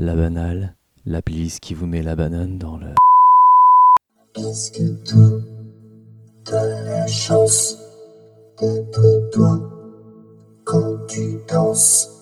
la 0.00 0.14
banale, 0.14 0.76
la 1.04 1.20
playlist 1.20 1.60
qui 1.60 1.74
vous 1.74 1.86
met 1.86 2.02
la 2.02 2.16
banane 2.16 2.56
dans 2.56 2.78
le. 2.78 2.94
Est-ce 4.34 4.72
que 4.72 5.04
toi, 5.04 5.40
t'as 6.44 6.64
la 6.84 7.06
chance 7.06 7.76
d'être 8.58 9.30
toi 9.30 9.60
quand 10.64 11.06
tu 11.06 11.38
danses? 11.48 12.19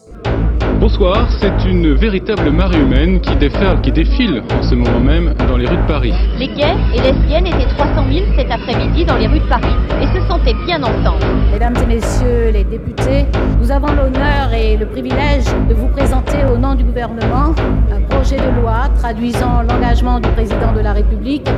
Bonsoir, 0.81 1.27
c'est 1.41 1.69
une 1.69 1.93
véritable 1.95 2.53
marée 2.53 2.79
humaine 2.79 3.21
qui 3.21 3.35
déferle, 3.35 3.81
qui 3.81 3.91
défile 3.91 4.45
en 4.57 4.63
ce 4.63 4.77
moment 4.77 5.01
même 5.01 5.35
dans 5.49 5.57
les 5.57 5.67
rues 5.67 5.77
de 5.77 5.87
Paris. 5.89 6.15
Les 6.39 6.47
gays 6.47 6.77
et 6.95 7.01
lesbiennes 7.01 7.49
étaient 7.49 7.67
300 7.77 8.05
000 8.09 8.27
cet 8.37 8.49
après-midi 8.49 9.05
dans 9.05 9.17
les 9.17 9.27
rues 9.27 9.41
de 9.41 9.49
Paris 9.49 9.75
et 10.01 10.07
se 10.07 10.25
sentaient 10.29 10.55
bien 10.67 10.81
ensemble. 10.85 11.25
Mesdames 11.53 11.75
et 11.83 11.87
messieurs 11.87 12.51
les 12.53 12.63
députés, 12.63 13.27
nous 13.61 13.73
avons 13.73 13.89
l'honneur 13.89 14.55
et 14.55 14.77
le 14.77 14.87
privilège 14.87 15.47
de 15.69 15.75
vous 15.75 15.89
présenter 15.89 16.39
au 16.45 16.57
nom 16.57 16.77
du 16.77 16.85
gouvernement 16.85 17.57
un 17.93 18.01
projet 18.09 18.37
de 18.37 18.61
loi 18.61 18.89
traduisant 18.99 19.63
l'engagement 19.69 20.21
du 20.21 20.29
président 20.29 20.73
de 20.73 20.81
la 20.81 20.93
République 20.93 21.49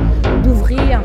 d'ouvrir 0.42 1.02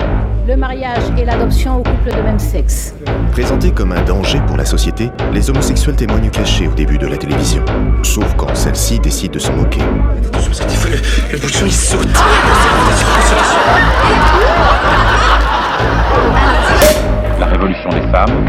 le 0.48 0.55
mariage 0.55 1.04
et 1.17 1.26
l'adoption 1.26 1.77
aux 1.80 1.84
couples 1.84 2.16
de 2.16 2.22
même 2.22 2.40
sexe. 2.40 2.94
Présentés 3.31 3.72
comme 3.72 3.91
un 3.91 4.02
danger 4.03 4.40
pour 4.45 4.58
la 4.58 4.66
société, 4.66 5.09
les 5.34 5.49
homosexuels 5.49 5.95
témoignent 5.95 6.30
cachés 6.30 6.67
au 6.67 6.73
début 6.73 6.98
de 6.98 7.08
la 7.08 7.17
télévision. 7.17 7.63
Sauf 8.03 8.36
quand 8.36 8.53
celle-ci 8.55 9.00
décide 9.00 9.31
de 9.31 9.39
s'en 9.39 9.53
moquer. 9.53 9.81
Le 11.31 11.39
bouchon 11.39 11.66
il 11.66 11.72
saute. 11.72 12.08
La 17.39 17.45
révolution 17.48 17.89
des 17.89 18.08
femmes, 18.12 18.48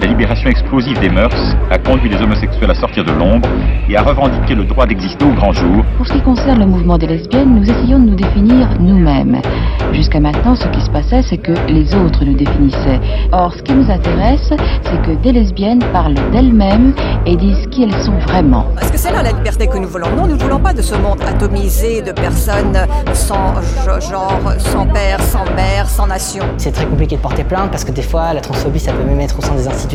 la 0.00 0.06
libération 0.06 0.48
explosive 0.48 0.98
des 1.00 1.08
mœurs 1.08 1.56
a 1.70 1.78
conduit 1.78 2.08
les 2.08 2.20
homosexuels 2.22 2.70
à 2.70 2.74
sortir 2.74 3.04
de 3.04 3.10
l'ombre 3.10 3.48
et 3.88 3.96
à 3.96 4.02
revendiquer 4.02 4.54
le 4.54 4.64
droit 4.64 4.86
d'exister 4.86 5.24
au 5.24 5.32
grand 5.32 5.52
jour. 5.52 5.84
Pour 5.96 6.06
ce 6.06 6.12
qui 6.12 6.20
concerne 6.20 6.60
le 6.60 6.66
mouvement 6.66 6.98
des 6.98 7.08
lesbiennes, 7.08 7.54
nous 7.54 7.68
essayons 7.68 7.98
de 7.98 8.10
nous 8.10 8.14
définir 8.14 8.68
nous-mêmes. 8.78 9.40
Jusqu'à 9.92 10.20
maintenant, 10.20 10.54
ce 10.54 10.68
qui 10.68 10.80
se 10.80 10.90
passait, 10.90 11.22
c'est 11.22 11.38
que 11.38 11.52
les 11.68 11.94
autres 11.96 12.24
nous 12.24 12.34
définissaient. 12.34 13.00
Or, 13.32 13.52
ce 13.54 13.62
qui 13.62 13.72
nous 13.72 13.90
intéresse, 13.90 14.52
c'est 14.84 15.02
que 15.02 15.20
des 15.20 15.32
lesbiennes 15.32 15.82
parlent 15.92 16.14
d'elles-mêmes 16.32 16.94
et 17.26 17.34
disent 17.36 17.66
qui 17.70 17.82
elles 17.82 18.02
sont 18.02 18.18
vraiment. 18.18 18.66
Est-ce 18.80 18.92
que 18.92 18.98
c'est 18.98 19.12
là 19.12 19.22
la 19.22 19.32
liberté 19.32 19.66
que 19.66 19.78
nous 19.78 19.88
voulons 19.88 20.10
Non, 20.16 20.26
nous 20.26 20.36
ne 20.36 20.40
voulons 20.40 20.60
pas 20.60 20.74
de 20.74 20.82
ce 20.82 20.94
monde 20.94 21.20
atomisé 21.26 22.02
de 22.02 22.12
personnes 22.12 22.78
sans 23.14 23.54
genre, 24.08 24.52
sans 24.58 24.86
père, 24.86 25.20
sans 25.22 25.44
mère, 25.56 25.88
sans 25.88 26.06
nation. 26.06 26.44
C'est 26.56 26.72
très 26.72 26.86
compliqué 26.86 27.16
de 27.16 27.20
porter 27.20 27.42
plainte 27.42 27.70
parce 27.70 27.84
que 27.84 27.92
des 27.92 28.02
fois, 28.02 28.32
la 28.32 28.40
transphobie, 28.40 28.78
ça 28.78 28.92
peut 28.92 29.04
même 29.04 29.20
être 29.20 29.38
au 29.38 29.42
sein 29.42 29.54
des 29.54 29.66
institutions 29.66 29.87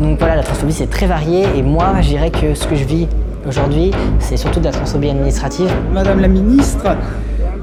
Donc 0.00 0.18
voilà, 0.18 0.36
la 0.36 0.42
transphobie, 0.42 0.72
c'est 0.72 0.90
très 0.90 1.06
varié 1.06 1.44
et 1.56 1.62
moi, 1.62 1.94
je 2.00 2.08
dirais 2.08 2.30
que 2.30 2.54
ce 2.54 2.66
que 2.66 2.76
je 2.76 2.84
vis 2.84 3.08
aujourd'hui, 3.48 3.90
c'est 4.20 4.36
surtout 4.36 4.60
de 4.60 4.64
la 4.64 4.70
transphobie 4.70 5.10
administrative. 5.10 5.70
Madame 5.92 6.20
la 6.20 6.28
ministre, 6.28 6.96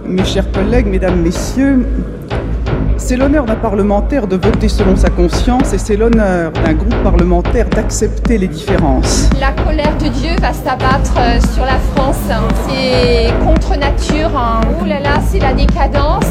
mes 0.06 0.26
chers 0.26 0.52
collègues, 0.52 0.88
mesdames, 0.88 1.22
messieurs, 1.22 1.86
c'est 3.02 3.18
l'honneur 3.18 3.46
d'un 3.46 3.56
parlementaire 3.56 4.28
de 4.28 4.36
voter 4.36 4.70
selon 4.70 4.96
sa 4.96 5.10
conscience 5.10 5.74
et 5.74 5.78
c'est 5.78 5.98
l'honneur 5.98 6.52
d'un 6.52 6.74
groupe 6.74 6.96
parlementaire 7.04 7.68
d'accepter 7.68 8.38
les 8.38 8.48
différences. 8.48 9.28
La 9.40 9.52
colère 9.64 9.98
de 9.98 10.08
Dieu 10.08 10.30
va 10.40 10.54
s'abattre 10.54 11.14
sur 11.54 11.66
la 11.66 11.80
France. 11.96 12.20
C'est 12.70 13.34
contre 13.44 13.78
nature. 13.78 14.30
Oh 14.80 14.86
là 14.86 15.00
là, 15.00 15.20
c'est 15.28 15.40
la 15.40 15.54
décadence. 15.54 16.26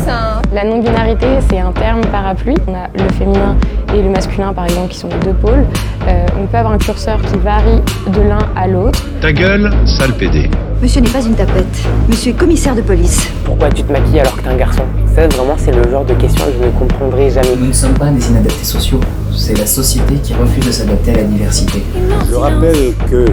La 0.52 0.64
non-binarité, 0.64 1.26
c'est 1.48 1.58
un 1.58 1.72
terme 1.72 2.02
parapluie. 2.12 2.56
On 2.68 2.74
a 2.74 2.86
le 2.94 3.12
féminin 3.14 3.56
et 3.92 4.02
le 4.02 4.08
masculin, 4.08 4.52
par 4.52 4.64
exemple, 4.64 4.90
qui 4.90 4.98
sont 4.98 5.08
les 5.08 5.26
deux 5.26 5.34
pôles. 5.34 5.66
Euh, 6.06 6.26
on 6.40 6.46
peut 6.46 6.56
avoir 6.56 6.72
un 6.72 6.78
curseur 6.78 7.20
qui 7.20 7.36
varie 7.38 7.82
de 8.06 8.22
l'un 8.22 8.38
à 8.56 8.68
l'autre. 8.68 9.04
Ta 9.20 9.32
gueule, 9.32 9.70
sale 9.84 10.12
pédé. 10.12 10.48
Monsieur 10.80 11.02
n'est 11.02 11.10
pas 11.10 11.22
une 11.22 11.34
tapette. 11.34 11.66
Monsieur 12.08 12.30
est 12.30 12.34
commissaire 12.36 12.74
de 12.74 12.80
police. 12.80 13.28
Pourquoi 13.44 13.68
tu 13.68 13.82
te 13.82 13.92
maquilles 13.92 14.20
alors 14.20 14.36
que 14.36 14.42
t'es 14.42 14.48
un 14.48 14.56
garçon? 14.56 14.84
Ça, 15.14 15.26
vraiment, 15.28 15.56
c'est 15.58 15.72
le 15.72 15.90
genre 15.90 16.04
de 16.04 16.14
question 16.14 16.46
que 16.46 16.52
je 16.52 16.59
ne 16.60 16.70
comprendrai 16.70 17.30
jamais. 17.30 17.56
Nous 17.58 17.68
ne 17.68 17.72
sommes 17.72 17.94
pas 17.94 18.10
des 18.10 18.28
inadaptés 18.28 18.64
sociaux. 18.64 19.00
C'est 19.34 19.58
la 19.58 19.66
société 19.66 20.14
qui 20.22 20.34
refuse 20.34 20.66
de 20.66 20.72
s'adapter 20.72 21.12
à 21.12 21.16
la 21.18 21.22
diversité. 21.24 21.82
Je 22.28 22.34
rappelle 22.34 22.94
que 23.10 23.26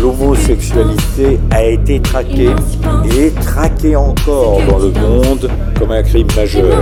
l'homosexualité 0.00 1.38
a 1.50 1.64
été 1.64 2.00
traquée 2.00 2.50
et 3.04 3.26
est 3.26 3.40
traquée 3.40 3.96
encore 3.96 4.60
dans 4.68 4.78
le 4.78 4.90
monde 4.90 5.50
comme 5.78 5.92
un 5.92 6.02
crime 6.02 6.28
majeur. 6.36 6.80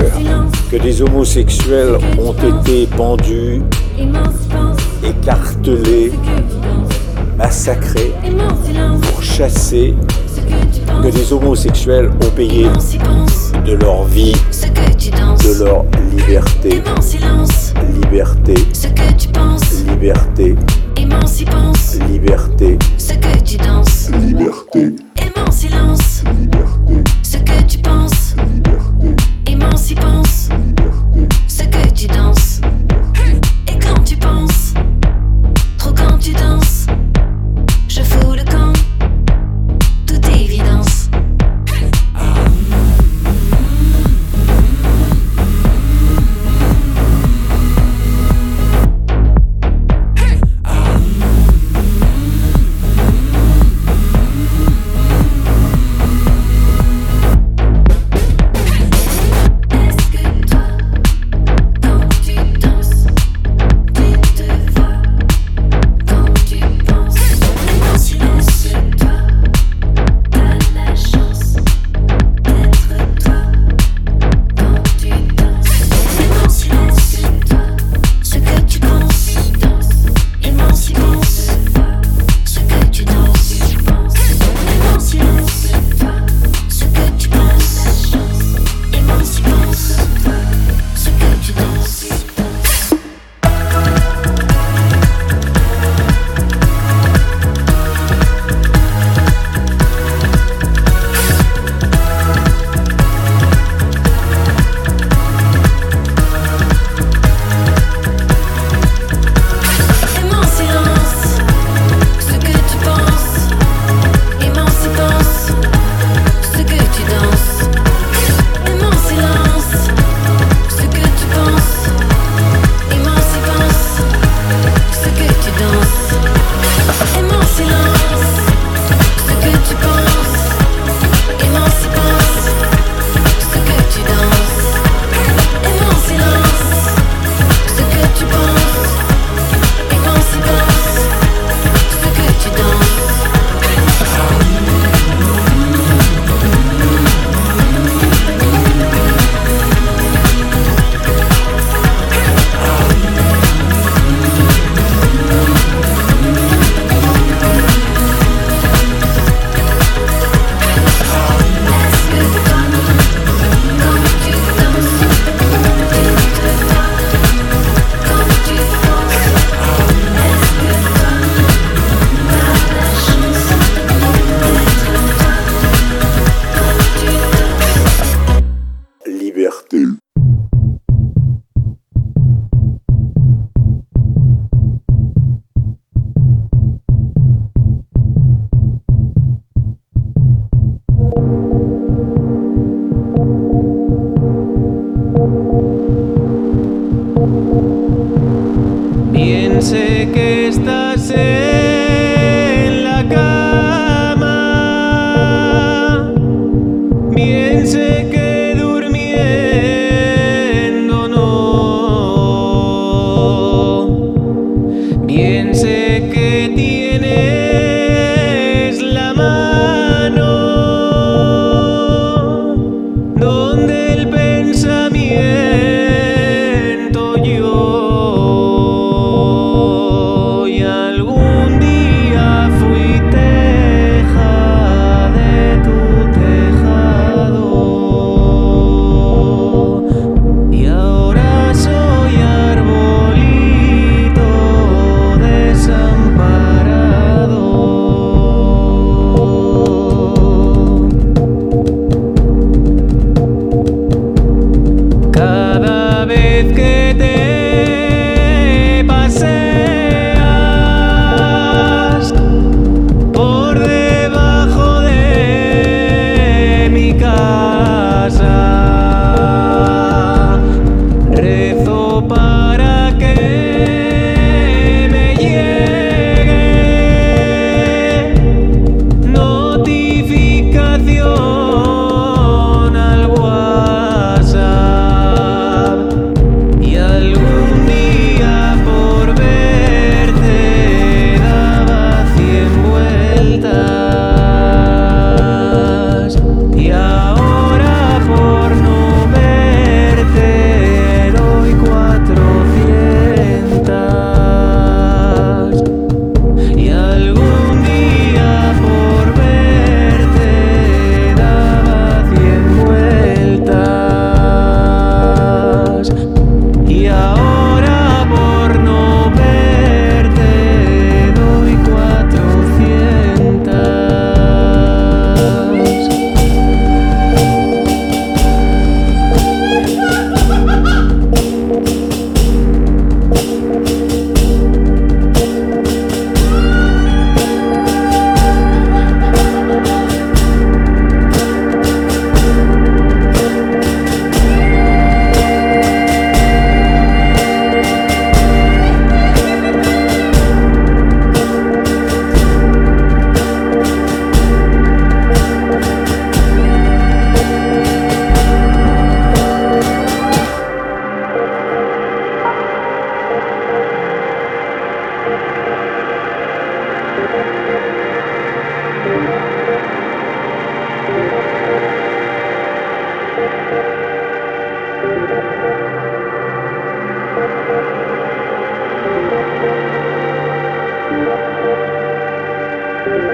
Que 0.71 0.77
des 0.77 1.03
homosexuels 1.03 1.99
ont 2.19 2.33
été 2.33 2.87
pendus, 2.97 3.63
écartelés, 5.05 6.13
massacrés, 7.41 8.13
pourchassés, 9.13 9.95
que 11.03 11.09
des 11.09 11.33
homosexuels 11.33 12.11
ont 12.23 12.31
payé 12.37 12.67
de 13.65 13.73
leur 13.73 14.05
vie, 14.05 14.35
de 15.43 15.65
leur 15.65 15.87
liberté, 16.15 16.83
liberté, 18.03 18.55
liberté, 19.89 20.55
liberté, 22.11 22.79
ce 22.99 23.15
que 23.15 23.39
tu 23.43 23.57
danses, 23.57 24.11
liberté, 24.27 24.57
liberté, 26.39 27.03
ce 27.23 27.39
que 27.39 27.63
tu 27.67 27.79
penses, 27.79 28.37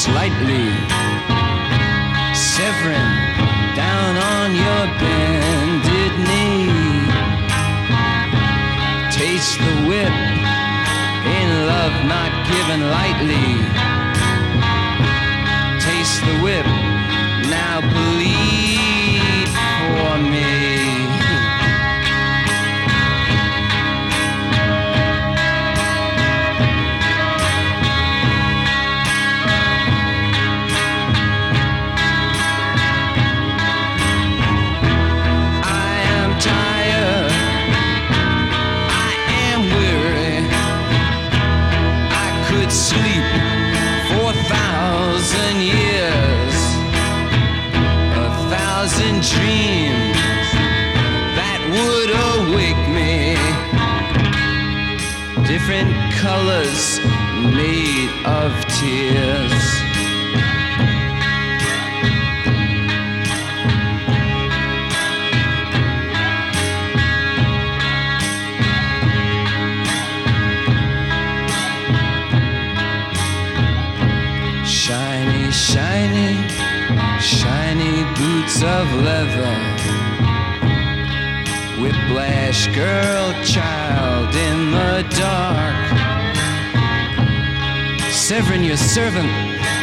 Slightly. 0.00 0.64
Severin 2.32 3.10
down 3.76 4.16
on 4.16 4.54
your 4.54 4.84
bended 4.98 6.12
knee. 6.26 6.72
Taste 9.12 9.58
the 9.58 9.76
whip 9.88 10.16
in 11.38 11.48
love 11.66 11.96
not 12.08 12.32
given 12.48 12.80
lightly. 12.88 13.99
Colors 56.30 57.00
made 57.58 58.12
of 58.24 58.52
tears. 58.78 59.64
Shiny, 74.64 75.50
shiny, 75.50 76.32
shiny 77.18 77.96
boots 78.18 78.62
of 78.62 78.86
leather. 79.06 79.56
Whiplash 81.80 82.68
girl, 82.68 83.26
child 83.42 84.32
in 84.36 84.70
the 84.70 85.02
dark. 85.18 85.89
Severin, 88.30 88.62
your 88.62 88.76
servant, 88.76 89.28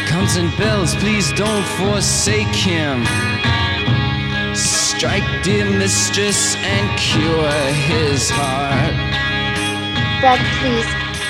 comes 0.08 0.36
and 0.36 0.48
bells. 0.56 0.94
Please 0.94 1.30
don't 1.34 1.66
forsake 1.76 2.46
him. 2.46 3.04
Strike, 4.56 5.44
dear 5.44 5.66
mistress, 5.66 6.56
and 6.56 6.98
cure 6.98 7.50
his 7.72 8.30
heart. 8.30 8.94
Brad, 10.22 10.40
please, 10.62 10.86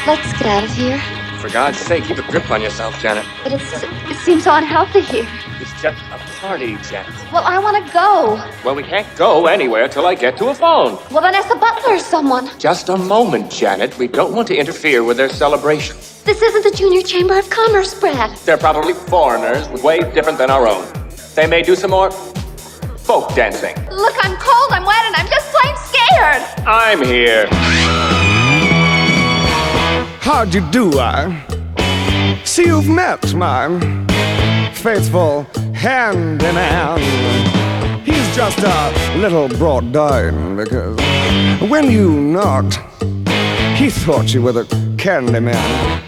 let's 0.07 0.33
get 0.39 0.47
out 0.47 0.63
of 0.63 0.71
here. 0.71 1.01
For 1.41 1.49
God's 1.49 1.79
sake, 1.79 2.05
keep 2.05 2.19
a 2.19 2.23
grip 2.23 2.49
on 2.53 2.63
yourself, 2.63 2.97
Janet. 3.01 3.27
But 3.43 3.55
it's, 3.55 3.83
it 3.83 4.17
seems 4.19 4.45
so 4.45 4.55
unhealthy 4.55 5.01
here. 5.01 5.27
It's 5.61 5.83
just 5.83 6.01
a 6.13 6.19
party, 6.39 6.77
Janet. 6.89 7.13
Well, 7.33 7.43
I 7.43 7.59
want 7.59 7.85
to 7.85 7.93
go. 7.93 8.37
Well, 8.65 8.77
we 8.77 8.85
can't 8.85 9.09
go 9.17 9.47
anywhere 9.47 9.89
till 9.89 10.07
I 10.07 10.15
get 10.15 10.37
to 10.37 10.51
a 10.51 10.55
phone. 10.55 10.97
Well, 11.11 11.23
then 11.23 11.35
ask 11.35 11.49
the 11.49 11.57
butler 11.57 11.95
or 11.95 11.99
someone. 11.99 12.49
Just 12.61 12.91
a 12.91 12.97
moment, 12.97 13.51
Janet. 13.51 13.99
We 13.99 14.07
don't 14.07 14.37
want 14.37 14.47
to 14.49 14.57
interfere 14.57 15.03
with 15.03 15.17
their 15.17 15.29
celebration. 15.29 15.97
This 16.29 16.43
isn't 16.43 16.63
the 16.63 16.77
Junior 16.77 17.01
Chamber 17.01 17.39
of 17.39 17.49
Commerce, 17.49 17.99
Brad. 17.99 18.37
They're 18.45 18.59
probably 18.59 18.93
foreigners, 18.93 19.67
way 19.83 20.01
different 20.13 20.37
than 20.37 20.51
our 20.51 20.69
own. 20.69 20.85
They 21.35 21.47
may 21.47 21.63
do 21.63 21.75
some 21.75 21.91
more 21.91 22.11
folk 22.11 23.35
dancing. 23.35 23.75
Look, 23.91 24.15
I'm 24.21 24.37
cold, 24.37 24.71
I'm 24.71 24.85
wet, 24.85 25.03
and 25.07 25.17
I'm 25.17 25.27
just 25.27 25.51
plain 25.55 25.75
scared. 25.89 26.43
I'm 26.67 27.03
here. 27.03 27.47
How'd 30.21 30.53
you 30.53 30.71
do, 30.71 30.99
I? 30.99 31.33
See, 32.45 32.67
you've 32.67 32.91
met 32.91 33.33
my 33.33 33.81
faithful 34.75 35.45
hand 35.73 36.43
in 36.43 36.55
hand. 36.57 38.07
He's 38.07 38.37
just 38.37 38.59
a 38.59 39.17
little 39.17 39.49
brought 39.49 39.93
down 39.93 40.57
because 40.57 41.01
when 41.71 41.91
you 41.91 42.11
knocked, 42.11 42.81
he 43.79 43.89
thought 43.89 44.35
you 44.35 44.43
were 44.43 44.53
the 44.53 44.67
candy 44.99 45.41
man. 45.41 46.08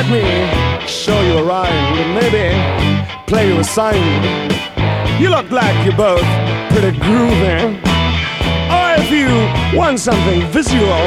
Let 0.00 0.10
me 0.10 0.86
show 0.88 1.20
you 1.20 1.36
a 1.36 1.44
rhyme 1.44 1.68
and 1.68 2.14
maybe 2.14 2.56
play 3.26 3.48
you 3.48 3.60
a 3.60 3.64
sign. 3.64 4.00
You 5.20 5.28
look 5.28 5.50
like 5.50 5.76
you're 5.84 5.94
both 5.94 6.24
pretty 6.70 6.96
groovy. 6.98 7.76
Or 8.72 8.94
if 8.98 9.10
you 9.10 9.28
want 9.78 10.00
something 10.00 10.40
visual 10.52 11.04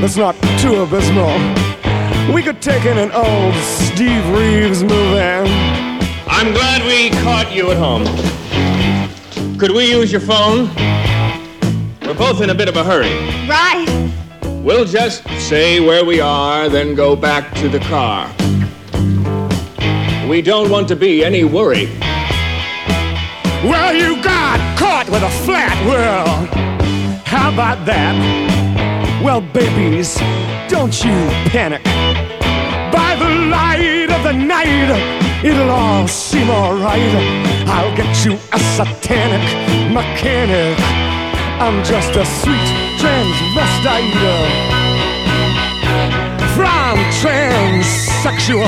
that's 0.00 0.16
not 0.16 0.34
too 0.58 0.76
abysmal, 0.76 1.36
we 2.34 2.42
could 2.42 2.62
take 2.62 2.86
in 2.86 2.96
an 2.96 3.12
old 3.12 3.54
Steve 3.56 4.26
Reeves 4.30 4.82
movie. 4.82 5.50
I'm 6.28 6.54
glad 6.54 6.86
we 6.86 7.10
caught 7.22 7.54
you 7.54 7.72
at 7.72 7.76
home. 7.76 8.06
Could 9.58 9.72
we 9.72 9.90
use 9.90 10.10
your 10.10 10.22
phone? 10.22 10.74
We're 12.06 12.14
both 12.14 12.40
in 12.40 12.48
a 12.48 12.54
bit 12.54 12.70
of 12.70 12.76
a 12.78 12.84
hurry. 12.84 13.12
Right. 13.46 14.07
We'll 14.68 14.84
just 14.84 15.26
say 15.48 15.80
where 15.80 16.04
we 16.04 16.20
are, 16.20 16.68
then 16.68 16.94
go 16.94 17.16
back 17.16 17.54
to 17.54 17.70
the 17.70 17.78
car. 17.78 18.28
We 20.28 20.42
don't 20.42 20.68
want 20.70 20.88
to 20.88 20.94
be 20.94 21.24
any 21.24 21.42
worry. 21.42 21.86
Well, 23.64 23.94
you 23.94 24.22
got 24.22 24.60
caught 24.78 25.08
with 25.08 25.22
a 25.22 25.30
flat 25.46 25.74
world. 25.86 26.50
How 27.24 27.50
about 27.50 27.86
that? 27.86 28.14
Well, 29.24 29.40
babies, 29.40 30.16
don't 30.68 30.92
you 31.02 31.16
panic. 31.48 31.82
By 32.92 33.16
the 33.16 33.48
light 33.48 34.10
of 34.12 34.22
the 34.22 34.34
night, 34.34 35.40
it'll 35.42 35.70
all 35.70 36.06
seem 36.06 36.50
alright. 36.50 37.14
I'll 37.66 37.96
get 37.96 38.22
you 38.22 38.34
a 38.52 38.58
satanic 38.76 39.48
mechanic. 39.90 40.78
I'm 41.58 41.82
just 41.84 42.14
a 42.16 42.26
sweet 42.26 42.88
from 46.56 46.98
transsexual 47.22 48.66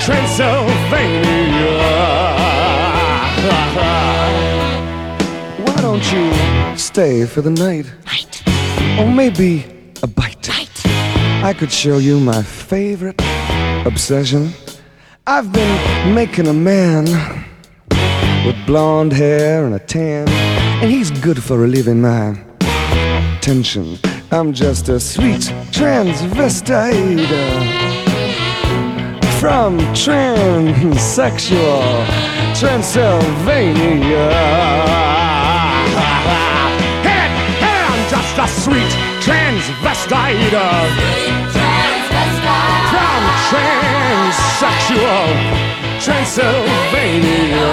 Transylvania. 0.00 1.78
Why 5.64 5.80
don't 5.80 6.12
you 6.12 6.30
stay 6.76 7.24
for 7.24 7.40
the 7.40 7.50
night? 7.50 7.90
Night. 8.04 8.42
Or 8.98 9.10
maybe 9.10 9.64
a 10.02 10.06
bite. 10.06 10.46
Night. 10.48 10.82
I 11.42 11.54
could 11.58 11.72
show 11.72 11.96
you 11.96 12.20
my 12.20 12.42
favorite 12.42 13.18
obsession. 13.86 14.52
I've 15.26 15.52
been 15.52 16.14
making 16.14 16.48
a 16.48 16.52
man 16.52 17.06
with 18.44 18.56
blonde 18.66 19.12
hair 19.12 19.64
and 19.64 19.74
a 19.74 19.78
tan, 19.78 20.28
and 20.28 20.90
he's 20.90 21.10
good 21.10 21.42
for 21.42 21.56
relieving 21.56 22.02
my 22.02 22.51
tension. 23.42 23.98
I'm 24.30 24.52
just 24.52 24.88
a 24.88 25.00
sweet 25.00 25.40
transvestite 25.72 27.26
from 29.40 29.80
transsexual 29.98 32.06
Transylvania. 32.56 34.30
Hey, 37.02 37.26
I'm 37.90 38.08
just 38.08 38.38
a 38.38 38.46
sweet 38.46 38.92
transvestite 39.20 40.54
from 42.92 43.22
transsexual 44.30 45.26
Transylvania. 46.00 47.72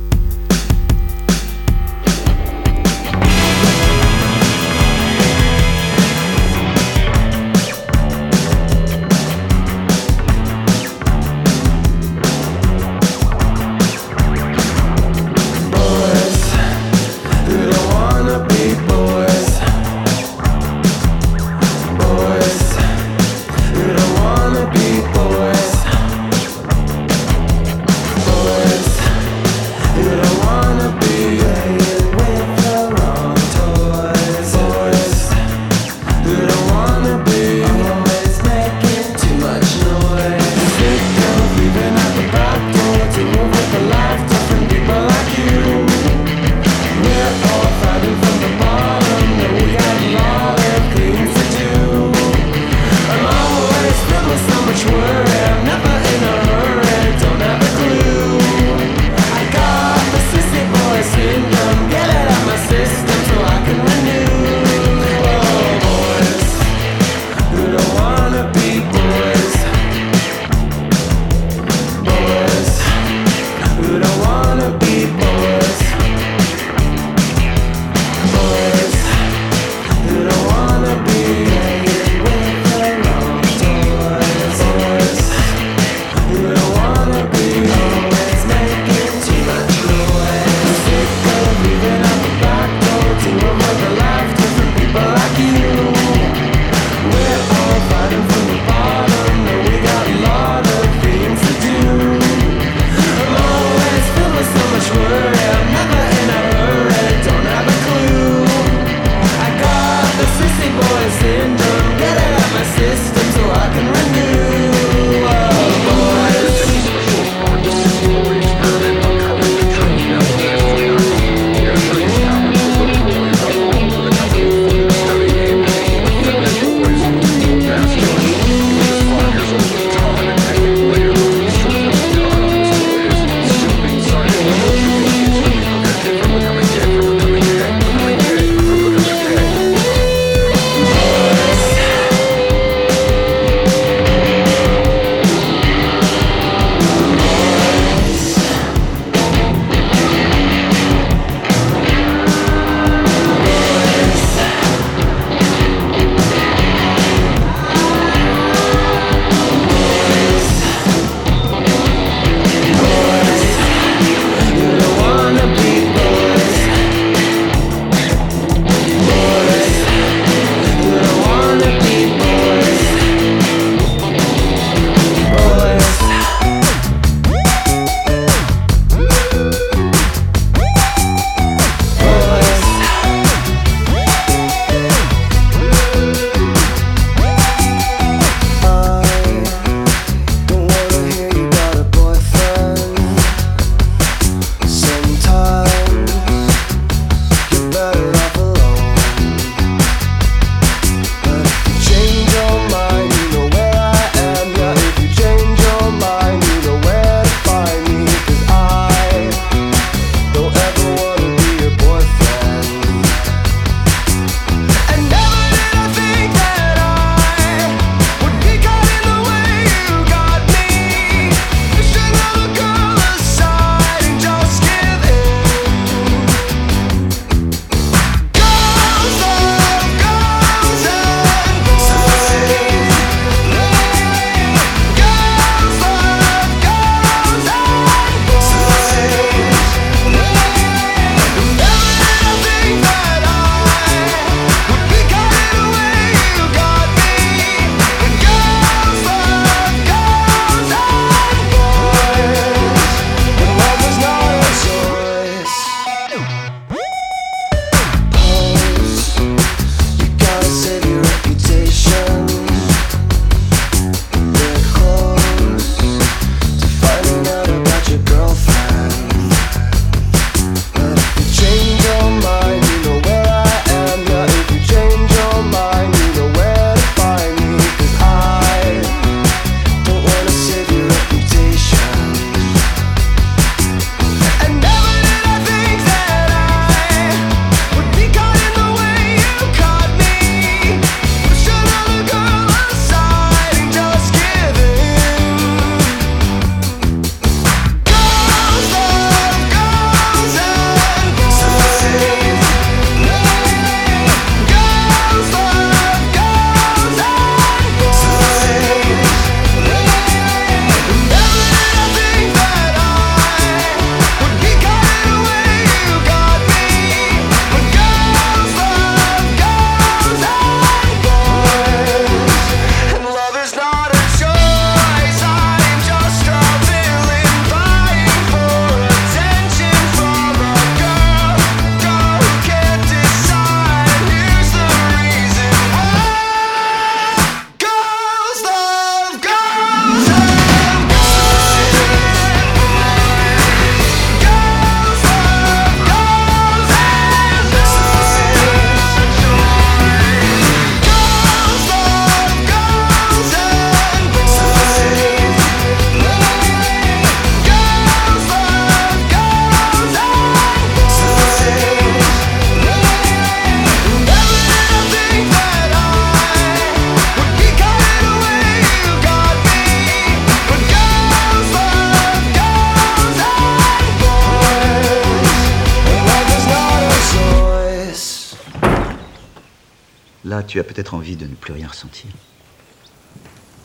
As 380.61 380.63
peut-être 380.63 380.93
envie 380.93 381.15
de 381.15 381.25
ne 381.25 381.33
plus 381.33 381.53
rien 381.53 381.67
ressentir. 381.67 382.09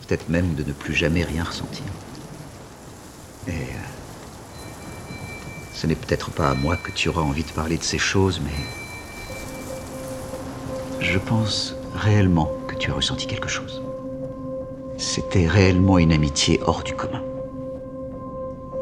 Peut-être 0.07 0.29
même 0.29 0.55
de 0.55 0.65
ne 0.65 0.73
plus 0.73 0.95
jamais 0.95 1.23
rien 1.25 1.45
ressentir. 1.45 1.85
Et 3.47 3.51
euh, 3.51 3.87
ce 5.75 5.87
n'est 5.87 5.95
peut-être 5.95 6.31
pas 6.31 6.49
à 6.51 6.55
moi 6.55 6.77
que 6.77 6.91
tu 6.91 7.09
auras 7.09 7.21
envie 7.21 7.45
de 7.45 7.51
parler 7.51 7.77
de 7.77 7.83
ces 7.83 7.99
choses, 7.99 8.41
mais 8.43 8.51
je 11.01 11.19
pense 11.19 11.77
réellement 11.95 12.51
que 12.67 12.75
tu 12.75 12.91
as 12.91 12.95
ressenti 12.95 13.27
quelque 13.27 13.49
chose. 13.49 13.83
C'était 14.97 15.47
réellement 15.47 15.99
une 15.99 16.13
amitié 16.13 16.61
hors 16.67 16.83
du 16.83 16.95
commun. 16.95 17.23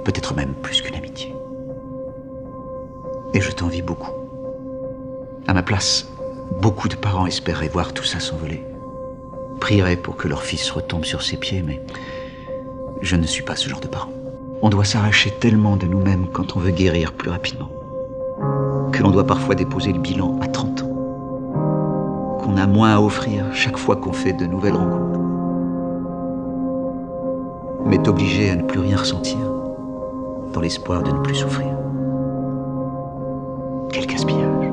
Peut-être 0.05 0.35
même 0.35 0.55
plus 0.55 0.83
qu'une 0.83 0.95
amitié. 0.95 1.35
Et 3.35 3.41
je 3.41 3.51
t'envie 3.51 3.83
beaucoup. 3.83 4.13
À 5.49 5.55
ma 5.55 5.63
place, 5.63 6.07
beaucoup 6.61 6.89
de 6.89 6.97
parents 6.97 7.27
espéraient 7.27 7.69
voir 7.69 7.93
tout 7.93 8.05
ça 8.05 8.21
s'envoler. 8.21 8.65
Prieraient 9.61 9.97
pour 9.97 10.17
que 10.17 10.29
leur 10.29 10.43
fils 10.43 10.71
retombe 10.71 11.05
sur 11.05 11.23
ses 11.23 11.37
pieds, 11.37 11.63
mais 11.63 11.81
je 13.01 13.17
ne 13.17 13.27
suis 13.27 13.43
pas 13.43 13.57
ce 13.57 13.69
genre 13.69 13.81
de 13.81 13.87
parent. 13.87 14.13
On 14.63 14.71
doit 14.71 14.85
s'arracher 14.85 15.31
tellement 15.31 15.77
de 15.77 15.87
nous-mêmes 15.87 16.27
quand 16.33 16.57
on 16.57 16.61
veut 16.61 16.71
guérir 16.71 17.13
plus 17.13 17.31
rapidement. 17.31 17.69
Que 18.93 19.03
l'on 19.03 19.11
doit 19.11 19.27
parfois 19.27 19.55
déposer 19.55 19.93
le 19.93 19.99
bilan 19.99 20.39
à 20.41 20.47
30 20.47 20.83
ans. 20.83 22.39
Qu'on 22.41 22.57
a 22.57 22.67
moins 22.67 22.95
à 22.95 23.01
offrir 23.01 23.45
chaque 23.53 23.77
fois 23.77 23.97
qu'on 23.97 24.13
fait 24.13 24.33
de 24.33 24.47
nouvelles 24.47 24.75
rencontres. 24.75 25.21
Mais 27.87 28.09
obligé 28.09 28.51
à 28.51 28.57
ne 28.57 28.63
plus 28.63 28.81
rien 28.81 28.97
ressentir, 28.97 29.39
dans 30.53 30.61
l'espoir 30.61 31.03
de 31.03 31.11
ne 31.11 31.19
plus 31.19 31.35
souffrir. 31.35 31.69
Quel 33.93 34.07
gaspillage. 34.07 34.64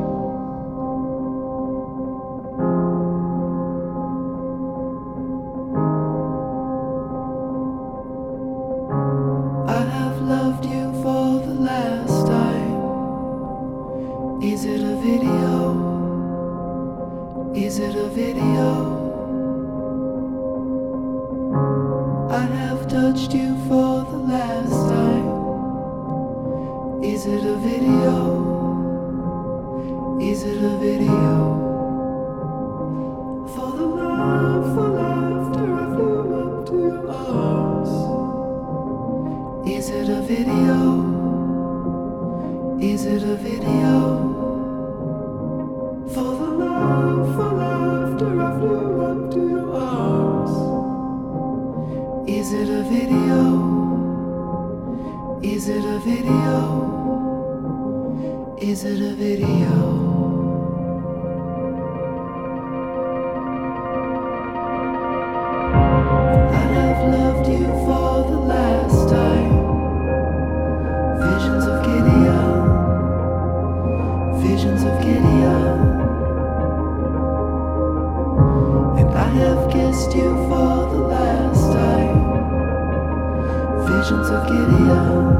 Of 84.31 84.47
Gideon, 84.47 85.30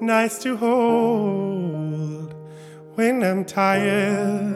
nice 0.00 0.38
to 0.38 0.56
hold 0.56 2.34
when 2.94 3.22
I'm 3.22 3.44
tired. 3.44 4.54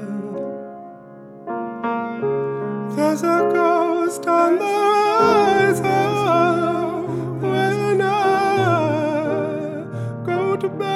There's 2.97 3.23
a 3.23 3.51
ghost 3.53 4.27
on 4.27 4.59
the 4.59 4.65
horizon 5.75 5.91
when 7.41 8.01
I 8.01 9.85
go 10.25 10.57
to 10.57 10.69
bed. 10.69 10.93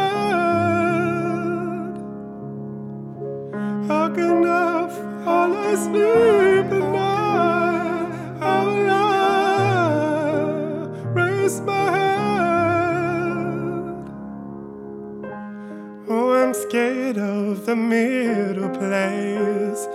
How 3.89 4.09
can 4.15 4.45
I 4.47 4.89
fall 5.25 5.53
asleep? 5.53 6.36
scared 16.69 17.17
of 17.17 17.65
the 17.65 17.77
middle 17.77 18.69
place 18.71 19.87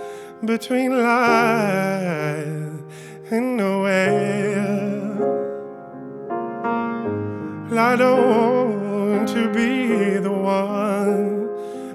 between 0.42 0.90
life 1.02 2.80
and 3.30 3.58
nowhere. 3.58 5.12
I 7.78 7.96
don't 7.96 9.16
want 9.18 9.28
to 9.36 9.52
be 9.52 10.16
the 10.16 10.32
one 10.32 11.50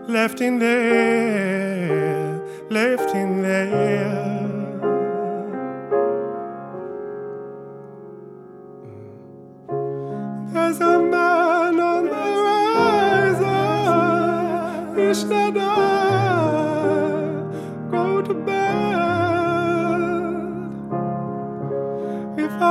left 0.08 0.42
in 0.42 0.60
there, 0.60 2.40
left 2.70 3.16
in 3.16 3.42
there. 3.42 4.27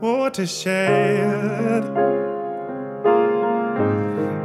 watershed. 0.00 1.84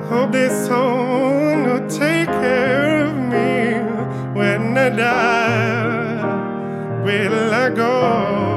Hope 0.10 0.32
this 0.32 0.68
song 0.68 1.64
will 1.64 1.88
take 1.88 2.28
care 2.28 3.06
of 3.06 3.16
me 3.16 3.80
when 4.38 4.78
I 4.78 4.89
die. 4.89 7.03
Will 7.03 7.53
I 7.53 7.70
go? 7.70 8.55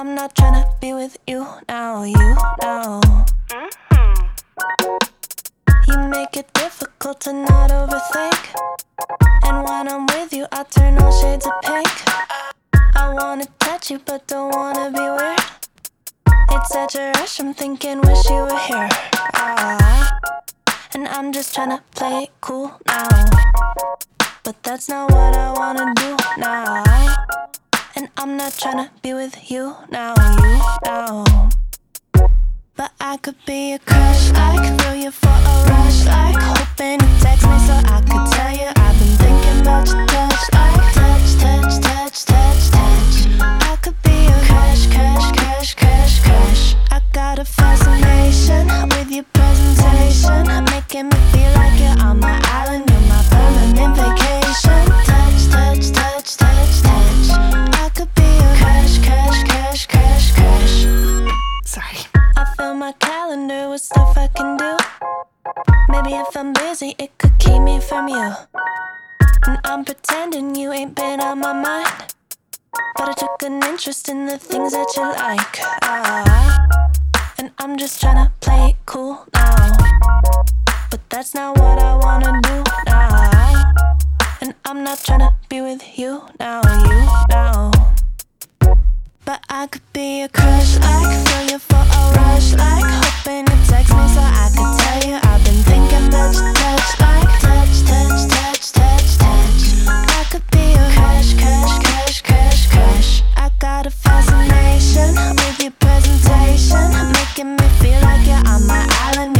I'm 0.00 0.14
not 0.14 0.34
tryna 0.34 0.64
be 0.80 0.94
with 0.94 1.18
you 1.26 1.46
now, 1.68 2.04
you 2.04 2.36
now. 2.62 3.02
You 5.86 5.98
make 6.08 6.38
it 6.38 6.50
difficult 6.54 7.20
to 7.20 7.34
not 7.34 7.68
overthink. 7.70 8.40
And 9.44 9.62
when 9.62 9.88
I'm 9.92 10.06
with 10.06 10.32
you, 10.32 10.46
I 10.52 10.62
turn 10.62 10.96
all 10.96 11.12
shades 11.20 11.44
of 11.44 11.52
pink. 11.62 11.86
I 12.96 13.12
wanna 13.12 13.44
touch 13.58 13.90
you, 13.90 13.98
but 13.98 14.26
don't 14.26 14.54
wanna 14.54 14.90
be 14.90 15.00
weird. 15.00 15.38
It's 16.48 16.72
such 16.72 16.94
a 16.94 17.12
rush, 17.16 17.38
I'm 17.38 17.52
thinking, 17.52 18.00
wish 18.00 18.24
you 18.30 18.36
were 18.36 18.58
here. 18.58 18.88
Ah, 19.34 20.18
and 20.94 21.08
I'm 21.08 21.30
just 21.30 21.54
tryna 21.54 21.82
play 21.94 22.22
it 22.22 22.30
cool 22.40 22.72
now. 22.86 23.06
But 24.44 24.62
that's 24.62 24.88
not 24.88 25.10
what 25.10 25.36
I 25.36 25.52
wanna 25.52 25.92
do 25.94 26.16
now. 26.38 26.84
And 28.00 28.08
I'm 28.16 28.38
not 28.38 28.52
tryna 28.52 28.88
be 29.02 29.12
with 29.12 29.50
you 29.50 29.76
now, 29.90 30.14
you 30.16 30.58
now. 30.86 31.50
But 32.74 32.92
I 32.98 33.18
could 33.18 33.36
be 33.44 33.74
a 33.74 33.78
crush, 33.78 34.30
I 34.32 34.56
could 34.56 34.80
throw 34.80 34.94
you 34.94 35.10
for 35.10 35.28
a 35.28 35.54
rush, 35.68 36.06
like 36.06 36.40
hoping 36.40 36.98
you 36.98 37.20
text 37.20 37.44
me 37.44 37.58
so 37.68 37.76
I 37.76 38.00
could 38.08 38.24
tell 38.32 38.52
you 38.56 38.72
I've 38.74 38.96
been 38.98 39.14
thinking 39.20 39.60
about 39.60 39.86
your 39.88 40.06
touch, 40.06 40.40
like 40.56 40.94
touch, 40.96 41.28
touch, 41.44 41.80
touch, 41.84 42.24
touch, 42.24 42.70
touch. 42.72 43.14
I 43.68 43.76
could 43.82 44.00
be 44.02 44.16
a 44.32 44.38
crush, 44.48 44.86
crush, 44.86 45.32
crush, 45.36 45.74
crush, 45.74 46.20
crush. 46.24 46.76
I 46.90 47.02
got 47.12 47.38
a 47.38 47.44
fascination 47.44 48.66
with 48.96 49.10
your 49.10 49.24
presentation, 49.34 50.64
making 50.72 51.08
me 51.12 51.18
feel 51.36 51.52
like 51.52 51.78
you're 51.78 52.00
on 52.08 52.18
my 52.18 52.40
island, 52.48 52.88
you're 52.88 53.06
my 53.12 53.20
permanent 53.28 53.94
vacation. 53.94 54.86
Touch, 55.04 55.48
touch, 55.52 55.92
touch, 55.92 56.09
my 62.80 62.92
calendar 62.92 63.68
with 63.68 63.82
stuff 63.82 64.16
I 64.16 64.26
can 64.28 64.56
do. 64.56 64.74
Maybe 65.90 66.14
if 66.14 66.34
I'm 66.34 66.54
busy, 66.54 66.94
it 66.98 67.10
could 67.18 67.38
keep 67.38 67.60
me 67.60 67.78
from 67.78 68.08
you. 68.08 68.32
And 69.46 69.58
I'm 69.64 69.84
pretending 69.84 70.54
you 70.54 70.72
ain't 70.72 70.94
been 70.94 71.20
on 71.20 71.40
my 71.40 71.52
mind. 71.52 72.14
But 72.96 73.10
I 73.10 73.12
took 73.12 73.42
an 73.42 73.62
interest 73.64 74.08
in 74.08 74.24
the 74.24 74.38
things 74.38 74.72
that 74.72 74.88
you 74.96 75.02
like. 75.02 75.56
Ah, 75.82 76.88
and 77.36 77.50
I'm 77.58 77.76
just 77.76 78.00
tryna 78.00 78.32
play 78.40 78.70
it 78.70 78.76
cool 78.86 79.26
now. 79.34 79.76
But 80.90 81.00
that's 81.10 81.34
not 81.34 81.58
what 81.58 81.78
I 81.78 81.94
wanna 81.96 82.32
do 82.40 82.64
now. 82.86 83.74
And 84.40 84.54
I'm 84.64 84.82
not 84.82 85.00
tryna 85.00 85.34
be 85.50 85.60
with 85.60 85.98
you 85.98 86.22
now, 86.38 86.62
you 86.88 86.96
now 87.28 87.79
but 89.30 89.44
I 89.48 89.68
could 89.68 89.86
be 89.92 90.22
a 90.22 90.28
crush. 90.28 90.76
Like 90.78 91.14
Feel 91.28 91.44
you 91.52 91.58
for 91.60 91.84
a 91.98 92.02
rush. 92.18 92.48
Like 92.54 92.90
Hoping 93.02 93.46
you 93.50 93.58
text 93.70 93.92
me 93.98 94.04
so 94.14 94.22
I 94.44 94.46
could 94.56 94.70
tell 94.80 95.00
you 95.08 95.16
I've 95.30 95.42
been 95.46 95.60
thinking 95.70 96.04
about 96.08 96.34
your 96.34 96.52
touch 96.60 96.90
like 97.04 97.30
Touch, 97.46 97.74
touch, 97.90 98.20
touch, 98.34 98.64
touch, 98.78 99.08
touch. 99.22 99.62
I 100.18 100.22
could 100.32 100.46
be 100.50 100.66
a 100.82 100.84
crush, 100.96 101.30
crush, 101.42 101.74
crush, 101.84 102.18
crush, 102.28 102.62
crush. 102.72 103.22
I 103.36 103.50
got 103.60 103.86
a 103.86 103.90
fascination 103.90 105.14
with 105.40 105.62
your 105.62 105.74
presentation 105.78 106.86
Making 107.18 107.50
me 107.54 107.66
feel 107.80 108.00
like 108.08 108.26
you're 108.26 108.46
on 108.52 108.66
my 108.66 108.82
island. 109.06 109.39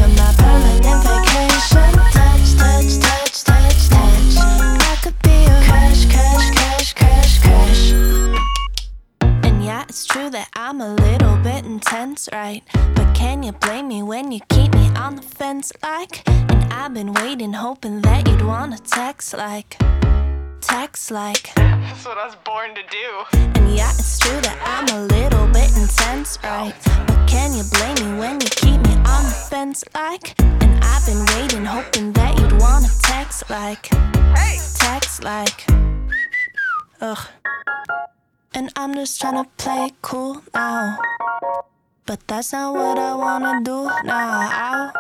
Right. 12.33 12.63
But 12.95 13.15
can 13.15 13.43
you 13.43 13.53
blame 13.53 13.89
me 13.89 14.03
when 14.03 14.33
you 14.33 14.41
keep 14.49 14.73
me 14.75 14.89
on 14.97 15.17
the 15.17 15.23
fence 15.23 15.73
like? 15.83 16.23
And 16.29 16.73
I've 16.73 16.95
been 16.95 17.13
waiting, 17.15 17.53
hoping 17.53 18.01
that 18.03 18.29
you'd 18.29 18.43
wanna 18.43 18.79
text 18.79 19.35
like. 19.35 19.77
Text 20.61 21.11
like. 21.11 21.55
That's 21.55 22.05
what 22.05 22.19
I 22.19 22.27
was 22.27 22.37
born 22.45 22.75
to 22.75 22.83
do. 22.83 23.09
And 23.57 23.75
yeah, 23.75 23.91
it's 23.91 24.19
true 24.19 24.41
that 24.41 24.59
I'm 24.75 24.89
a 24.97 25.01
little 25.17 25.47
bit 25.49 25.71
intense, 25.77 26.39
right? 26.43 26.75
But 27.07 27.27
can 27.29 27.55
you 27.57 27.65
blame 27.75 27.99
me 28.05 28.19
when 28.19 28.41
you 28.41 28.49
keep 28.49 28.81
me 28.89 28.95
on 29.15 29.23
the 29.25 29.37
fence 29.51 29.85
like? 29.95 30.35
And 30.41 30.73
I've 30.83 31.05
been 31.07 31.25
waiting, 31.35 31.65
hoping 31.65 32.13
that 32.13 32.39
you'd 32.39 32.61
wanna 32.61 32.89
text 33.03 33.49
like. 33.51 33.91
Text 34.79 35.25
like. 35.25 35.67
Ugh. 37.01 37.29
And 38.53 38.71
I'm 38.77 38.95
just 38.95 39.23
tryna 39.23 39.47
play 39.59 39.91
cool 40.03 40.43
now. 40.53 40.99
But 42.05 42.27
that's 42.27 42.53
not 42.53 42.75
what 42.75 42.99
I 42.99 43.15
wanna 43.15 43.61
do 43.63 43.89
now. 44.05 44.93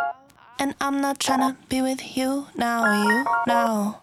And 0.59 0.74
I'm 0.80 1.01
not 1.01 1.18
tryna 1.18 1.57
be 1.68 1.82
with 1.82 2.16
you 2.16 2.46
now, 2.55 2.84
you 3.03 3.24
now. 3.46 4.03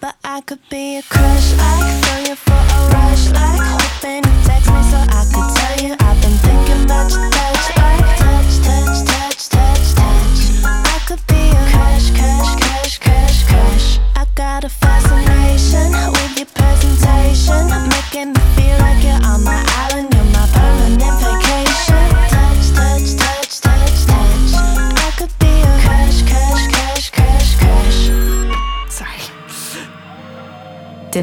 But 0.00 0.16
I 0.24 0.40
could 0.40 0.60
be 0.70 0.96
a 0.98 1.02
crush, 1.02 1.52
like 1.54 2.04
feel 2.04 2.28
you 2.28 2.36
for 2.36 2.52
a 2.52 2.78
rush, 2.94 3.28
like 3.30 3.60
hoping 3.60 4.24
you 4.24 4.44
text 4.46 4.70
me 4.70 4.82
so 4.88 4.98
I 5.04 5.22
could 5.28 5.48
tell 5.58 5.76
you 5.84 5.96
I've 6.00 6.20
been 6.22 6.38
thinking 6.46 6.84
about 6.84 7.10
your 7.12 7.28
touch, 7.28 7.66
like 7.76 8.08
touch, 8.16 8.52
touch, 8.64 8.98
touch, 9.04 9.48
touch, 9.52 9.94
touch. 9.98 10.40
I 10.64 10.98
could 11.06 11.22
be 11.26 11.50
a 11.50 11.62
crush, 11.70 12.10
crush, 12.16 12.57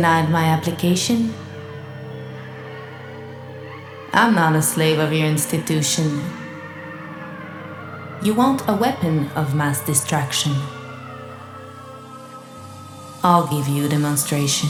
Denied 0.05 0.29
my 0.29 0.45
application? 0.45 1.33
I'm 4.13 4.35
not 4.35 4.55
a 4.55 4.61
slave 4.61 4.99
of 4.99 5.11
your 5.11 5.25
institution. 5.25 6.21
You 8.21 8.35
want 8.35 8.61
a 8.67 8.75
weapon 8.75 9.31
of 9.31 9.55
mass 9.55 9.83
distraction. 9.83 10.53
I'll 13.23 13.47
give 13.47 13.67
you 13.67 13.87
a 13.87 13.89
demonstration. 13.89 14.69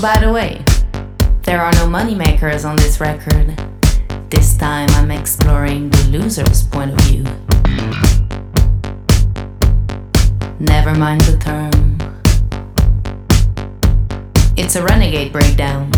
By 0.00 0.18
the 0.18 0.32
way, 0.32 0.64
there 1.42 1.60
are 1.60 1.72
no 1.72 1.84
moneymakers 1.84 2.66
on 2.66 2.76
this 2.76 3.00
record. 3.00 3.54
This 4.30 4.56
time 4.56 4.88
I'm 4.92 5.10
exploring 5.10 5.90
the 5.90 6.18
loser's 6.18 6.62
point 6.62 6.92
of 6.92 7.00
view. 7.00 7.22
Never 10.58 10.94
mind 10.94 11.20
the 11.22 11.36
term. 11.36 11.98
It's 14.56 14.76
a 14.76 14.82
renegade 14.82 15.32
breakdown. 15.34 15.90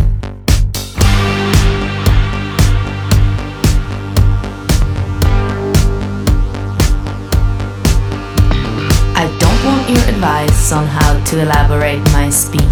I 9.14 9.28
don't 9.38 9.64
want 9.64 9.88
your 9.88 10.08
advice 10.08 10.72
on 10.72 10.86
how 10.86 11.22
to 11.26 11.40
elaborate 11.40 12.02
my 12.12 12.30
speech. 12.30 12.71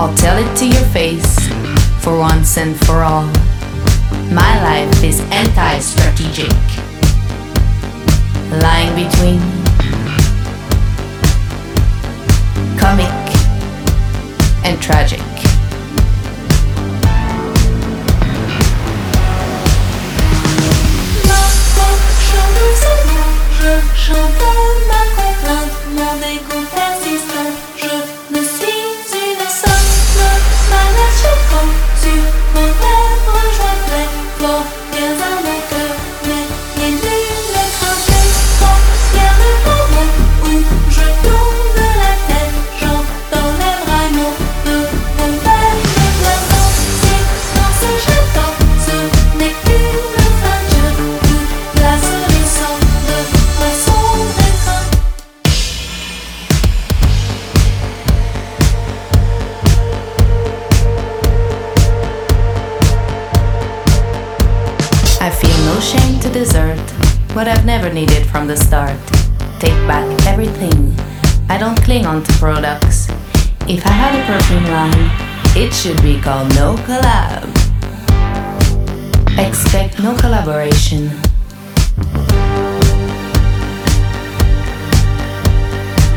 I'll 0.00 0.16
tell 0.16 0.38
it 0.38 0.56
to 0.56 0.66
your 0.66 0.84
face 0.94 1.46
for 2.02 2.18
once 2.18 2.56
and 2.56 2.74
for 2.86 3.02
all. 3.02 3.26
My 4.32 4.62
life 4.62 5.04
is 5.04 5.20
anti 5.30 5.78
strategic, 5.80 6.48
lying 8.62 8.94
between 8.96 9.40
comic 12.78 13.12
and 14.64 14.80
tragic. 14.80 15.20
Chante 23.94 24.89
I 71.90 71.94
don't 71.94 72.06
on 72.06 72.22
to 72.22 72.32
products. 72.34 73.08
If 73.66 73.84
I 73.84 73.90
had 73.90 74.14
a 74.14 74.22
perfume 74.22 74.62
line, 74.70 75.10
it 75.58 75.74
should 75.74 76.00
be 76.02 76.20
called 76.20 76.48
No 76.54 76.76
Collab. 76.86 77.50
Expect 79.34 79.98
no 79.98 80.14
collaboration. 80.16 81.10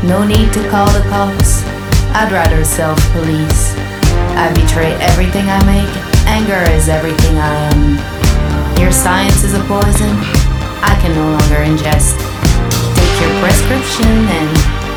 No 0.06 0.22
need 0.22 0.52
to 0.52 0.62
call 0.70 0.86
the 0.94 1.02
cops. 1.10 1.66
I'd 2.14 2.30
rather 2.30 2.64
self 2.64 3.00
police. 3.10 3.74
I 4.38 4.54
betray 4.54 4.94
everything 5.02 5.50
I 5.50 5.58
make. 5.66 5.90
Anger 6.30 6.62
is 6.70 6.88
everything 6.88 7.34
I 7.36 7.50
am. 7.74 8.78
Your 8.78 8.92
science 8.92 9.42
is 9.42 9.54
a 9.54 9.64
poison 9.66 10.14
I 10.86 10.94
can 11.02 11.16
no 11.18 11.34
longer 11.34 11.66
ingest. 11.66 12.14
Take 12.94 13.26
your 13.26 13.34
prescription 13.42 14.06
and 14.06 14.63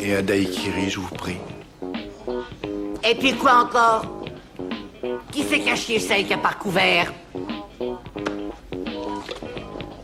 Et 0.00 0.14
à 0.14 0.22
Daikiri, 0.22 0.88
je 0.88 1.00
vous 1.00 1.14
prie. 1.16 1.38
Et 3.08 3.14
puis 3.16 3.34
quoi 3.34 3.64
encore? 3.64 4.04
Qui 5.32 5.42
s'est 5.42 5.60
caché 5.60 5.98
sec 5.98 6.30
à 6.30 6.38
part 6.38 6.58
couvert 6.58 7.12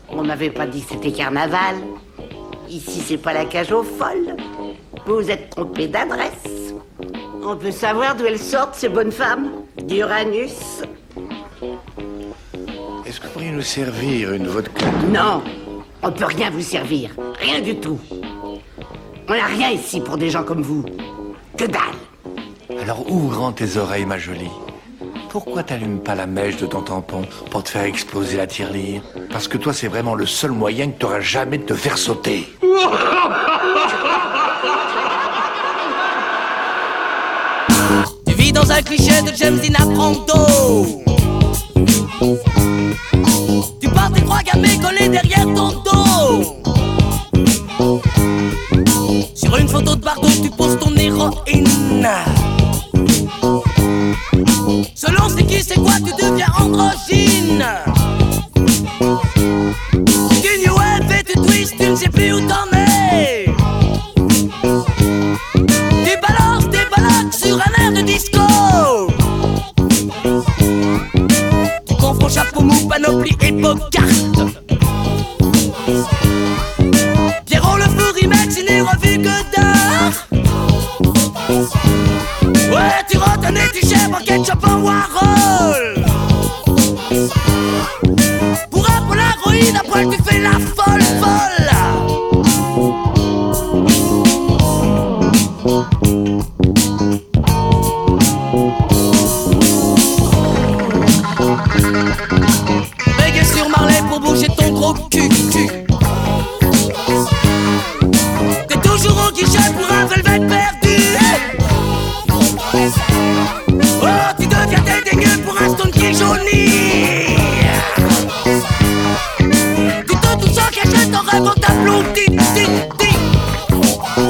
On 0.09 0.23
m'avait 0.23 0.49
pas 0.49 0.67
dit 0.67 0.81
que 0.81 0.89
c'était 0.91 1.11
carnaval. 1.13 1.75
Ici, 2.69 3.01
c'est 3.05 3.17
pas 3.17 3.33
la 3.33 3.45
cage 3.45 3.71
aux 3.71 3.83
folles. 3.83 4.35
Vous 5.05 5.15
vous 5.15 5.31
êtes 5.31 5.51
trompé 5.51 5.87
d'adresse. 5.87 6.73
On 7.43 7.55
peut 7.55 7.71
savoir 7.71 8.15
d'où 8.15 8.25
elles 8.25 8.39
sortent, 8.39 8.75
ces 8.75 8.89
bonnes 8.89 9.11
femmes? 9.11 9.51
D'Uranus. 9.83 10.83
Est-ce 13.05 13.19
que 13.21 13.27
vous 13.27 13.33
pourriez 13.33 13.51
nous 13.51 13.61
servir 13.61 14.33
une 14.33 14.47
vodka? 14.47 14.85
Non 15.09 15.41
On 16.03 16.07
ne 16.07 16.13
peut 16.13 16.25
rien 16.25 16.49
vous 16.49 16.61
servir. 16.61 17.11
Rien 17.39 17.61
du 17.61 17.75
tout. 17.77 17.99
On 19.29 19.33
n'a 19.33 19.45
rien 19.45 19.69
ici 19.69 20.01
pour 20.01 20.17
des 20.17 20.29
gens 20.29 20.43
comme 20.43 20.61
vous. 20.61 20.83
Que 21.57 21.65
dalle 21.65 21.81
Alors 22.81 23.09
ouvre 23.09 23.35
grand 23.35 23.51
tes 23.51 23.77
oreilles, 23.77 24.05
ma 24.05 24.17
jolie? 24.17 24.51
Pourquoi 25.29 25.63
t'allumes 25.63 25.99
pas 25.99 26.15
la 26.15 26.27
mèche 26.27 26.57
de 26.57 26.65
ton 26.65 26.81
tampon 26.81 27.21
pour 27.49 27.63
te 27.63 27.69
faire 27.69 27.83
exploser 27.83 28.35
la 28.35 28.47
tirelire? 28.47 29.01
Parce 29.31 29.47
que 29.47 29.57
toi, 29.57 29.71
c'est 29.71 29.87
vraiment 29.87 30.15
le 30.15 30.25
seul 30.25 30.51
moyen 30.51 30.91
que 30.91 30.97
t'auras 30.99 31.21
jamais 31.21 31.57
de 31.57 31.63
te 31.63 31.73
faire 31.73 31.97
sauter. 31.97 32.49
tu 38.27 38.33
vis 38.33 38.51
dans 38.51 38.69
un 38.71 38.81
cliché 38.81 39.21
de 39.21 39.31
James 39.35 39.59
Dean 39.59 39.75
Apprendo. 39.75 40.45
Tu 43.79 43.89
pars 43.89 44.11
tes 44.11 44.21
trois 44.21 44.41
gamins 44.41 44.77
collés 44.81 45.07
derrière 45.07 45.45
ton 45.45 45.69
dos. 45.69 46.00
compose 50.51 50.77
ton 50.79 50.95
héroïne. 50.95 52.07
Selon 54.95 55.29
c'est 55.29 55.43
qui, 55.43 55.63
c'est 55.63 55.75
quoi, 55.75 55.93
tu 55.97 56.11
deviens 56.23 56.47
androgyne. 56.59 57.65
Tu 60.41 60.65
new 60.65 60.75
wave 60.75 61.11
et 61.11 61.23
tu 61.23 61.39
twists, 61.41 61.75
tu 61.77 61.89
ne 61.89 61.95
sais 61.95 62.09
plus 62.09 62.33
où 62.33 62.41
t'en 62.41 62.67
es. 62.73 63.45
Tu 66.05 66.17
balances 66.21 66.69
tes 66.69 66.85
balaques 66.95 67.33
sur 67.33 67.57
un 67.57 67.83
air 67.83 67.93
de 67.93 68.01
disco. 68.01 68.41
Tu 71.85 71.95
confonds 71.95 72.29
chapeau 72.29 72.61
mou, 72.61 72.87
panoplie 72.87 73.37
et 73.41 73.51
bocard. 73.51 74.30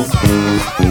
Thank 0.04 0.80
you. 0.80 0.91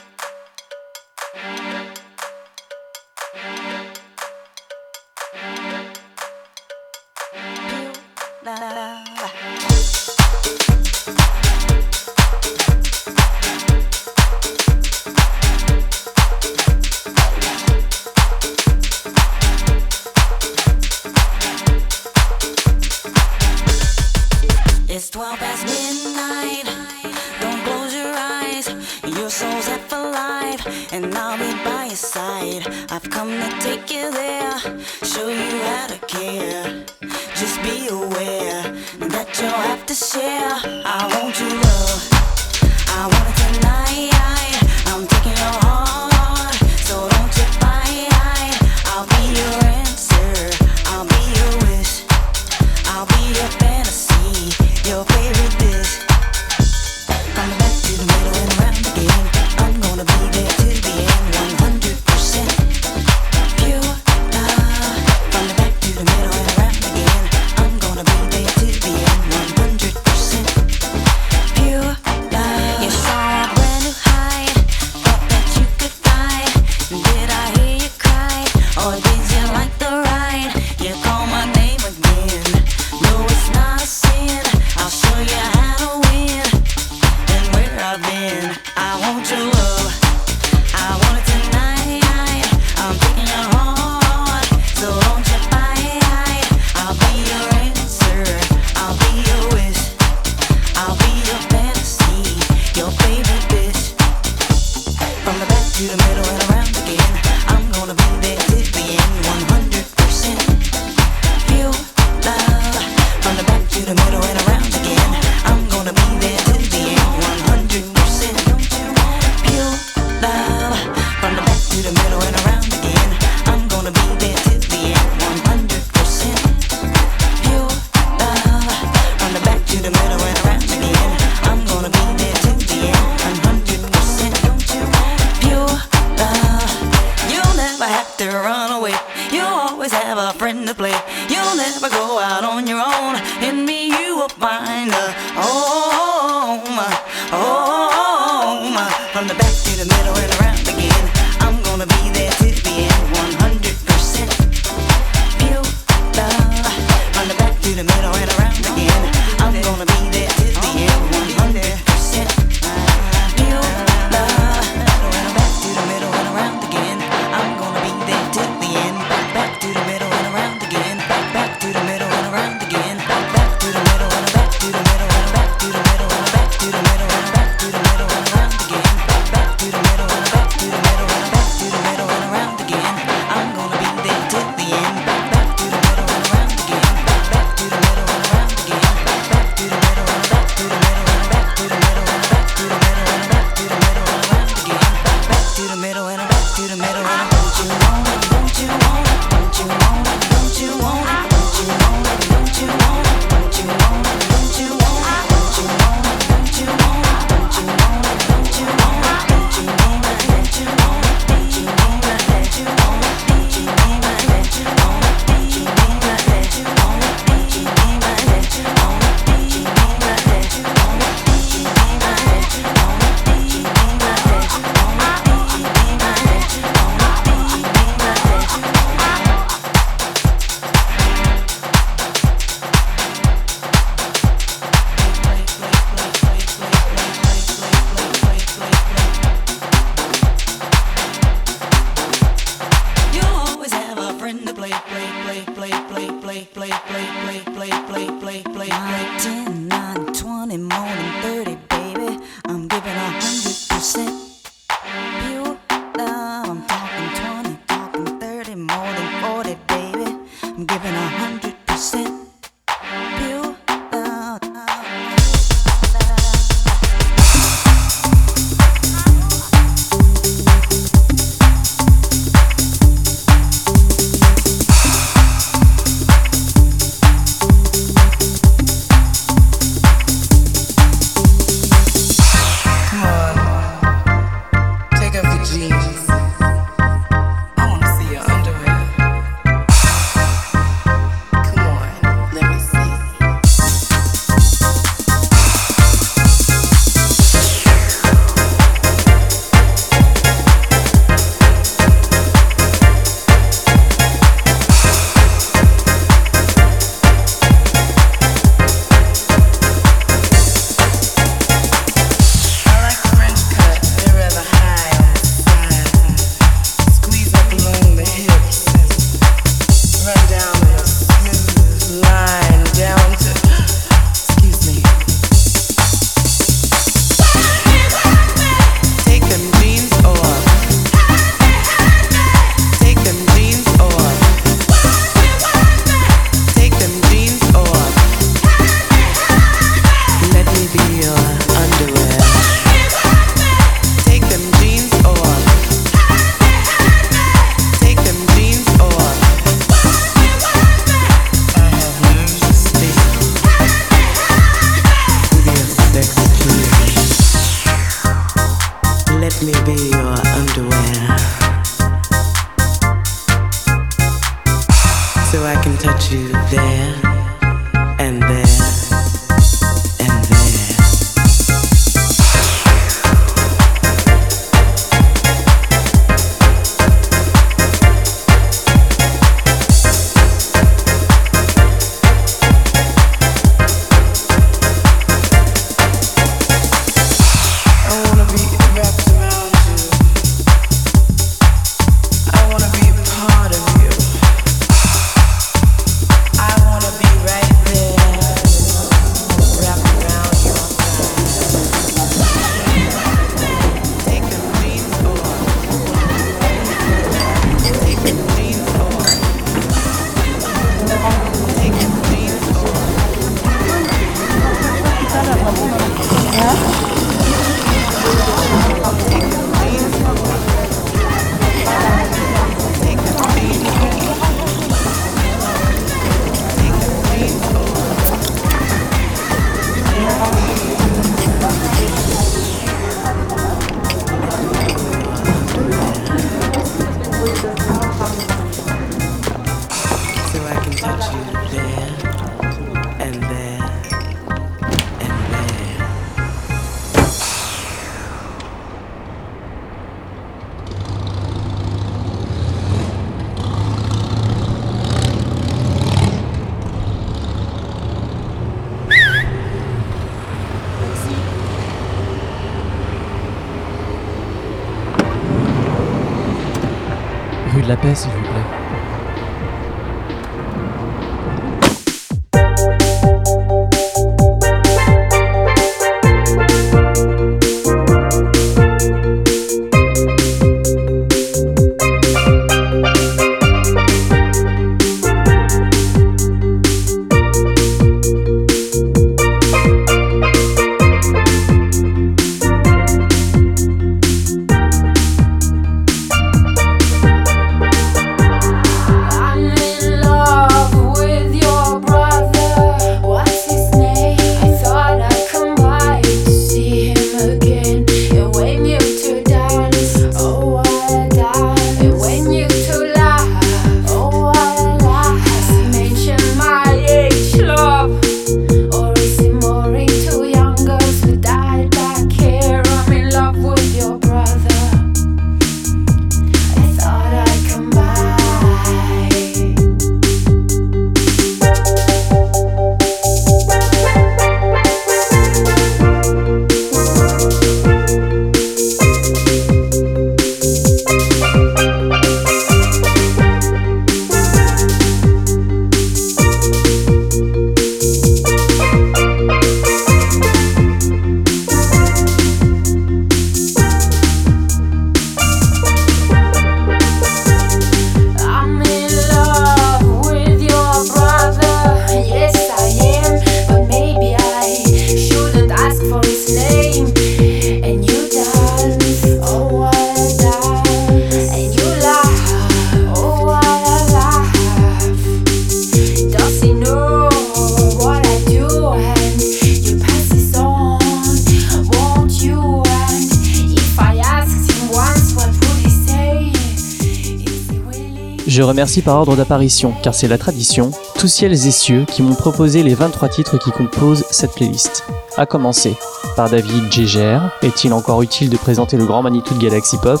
Remercie 588.44 588.82
par 588.82 588.96
ordre 588.96 589.16
d'apparition, 589.16 589.72
car 589.82 589.94
c'est 589.94 590.08
la 590.08 590.18
tradition, 590.18 590.70
tous 590.98 591.08
ciels 591.08 591.32
et 591.32 591.50
cieux 591.50 591.84
qui 591.90 592.02
m'ont 592.02 592.14
proposé 592.14 592.62
les 592.62 592.74
23 592.74 593.08
titres 593.08 593.38
qui 593.38 593.50
composent 593.50 594.04
cette 594.10 594.34
playlist. 594.34 594.84
À 595.16 595.26
commencer 595.26 595.76
par 596.16 596.30
David 596.30 596.72
Gégère, 596.72 597.30
est-il 597.42 597.72
encore 597.72 598.02
utile 598.02 598.30
de 598.30 598.36
présenter 598.36 598.76
le 598.76 598.84
grand 598.84 599.02
Manitou 599.02 599.34
de 599.34 599.40
Galaxy 599.40 599.78
Pop? 599.78 600.00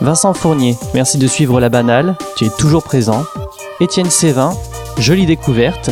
Vincent 0.00 0.34
Fournier, 0.34 0.76
merci 0.94 1.18
de 1.18 1.26
suivre 1.26 1.60
la 1.60 1.68
banale, 1.68 2.16
tu 2.36 2.44
es 2.44 2.50
toujours 2.50 2.82
présent. 2.82 3.24
Étienne 3.80 4.10
Sévin, 4.10 4.52
jolie 4.98 5.26
découverte. 5.26 5.90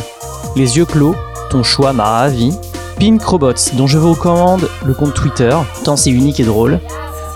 Les 0.55 0.77
yeux 0.77 0.87
clos, 0.87 1.15
ton 1.51 1.63
choix 1.63 1.93
m'a 1.93 2.05
ravi. 2.05 2.53
Pink 2.99 3.23
Robots, 3.23 3.73
dont 3.75 3.87
je 3.87 3.99
vous 3.99 4.13
recommande 4.13 4.69
le 4.85 4.95
compte 4.95 5.15
Twitter, 5.15 5.55
tant 5.85 5.97
c'est 5.97 6.11
unique 6.11 6.41
et 6.41 6.45
drôle. 6.45 6.81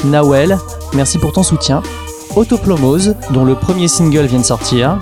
Nawel, 0.05 0.59
merci 0.95 1.19
pour 1.19 1.33
ton 1.33 1.43
soutien. 1.43 1.83
Autoplomose, 2.37 3.17
dont 3.31 3.45
le 3.45 3.55
premier 3.55 3.89
single 3.89 4.27
vient 4.27 4.39
de 4.39 4.45
sortir. 4.45 4.99